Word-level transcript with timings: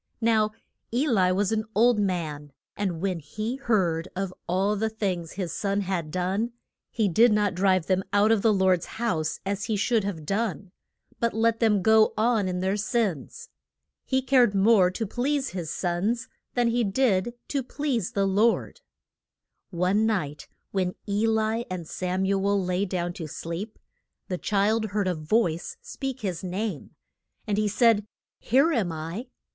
Now 0.19 0.49
E 0.91 1.07
li 1.07 1.31
was 1.31 1.51
an 1.51 1.63
old 1.75 1.99
man, 1.99 2.53
and 2.75 3.01
when 3.01 3.19
he 3.19 3.57
heard 3.57 4.07
of 4.15 4.33
all 4.47 4.75
the 4.75 4.89
things 4.89 5.33
his 5.33 5.53
sons 5.53 5.83
had 5.83 6.09
done, 6.09 6.53
he 6.89 7.07
did 7.07 7.31
not 7.31 7.53
drive 7.53 7.85
them 7.85 8.03
out 8.11 8.31
of 8.31 8.41
the 8.41 8.51
Lord's 8.51 8.87
house 8.97 9.39
as 9.45 9.65
he 9.65 9.75
should 9.75 10.03
have 10.03 10.25
done, 10.25 10.71
but 11.19 11.35
let 11.35 11.59
them 11.59 11.83
go 11.83 12.15
on 12.17 12.47
in 12.47 12.61
their 12.61 12.77
sins. 12.77 13.49
He 14.03 14.23
cared 14.23 14.55
more 14.55 14.89
to 14.89 15.05
please 15.05 15.49
his 15.49 15.69
sons 15.69 16.27
than 16.55 16.69
he 16.69 16.83
did 16.83 17.35
to 17.49 17.61
please 17.61 18.13
the 18.13 18.25
Lord. 18.25 18.81
[Illustration: 19.71 19.99
HAN 19.99 20.07
NAH 20.07 20.15
PRE 20.17 20.25
SENTS 20.25 20.33
SAM 20.33 20.33
U 20.33 20.33
EL 20.33 20.33
TO 20.33 20.33
E 20.33 20.33
LI.] 20.33 20.33
One 20.33 20.33
night 20.33 20.47
when 20.71 20.95
E 21.07 21.27
li 21.59 21.65
and 21.69 21.87
Sam 21.87 22.25
u 22.25 22.43
el 22.47 22.65
lay 22.65 22.85
down 22.85 23.13
to 23.13 23.27
sleep, 23.27 23.77
the 24.29 24.39
child 24.39 24.85
heard 24.85 25.07
a 25.07 25.13
voice 25.13 25.77
speak 25.83 26.21
his 26.21 26.43
name. 26.43 26.95
And 27.45 27.59
he 27.59 27.67
said, 27.67 28.07
Here 28.39 28.71
am 28.71 28.91
I. 28.91 29.27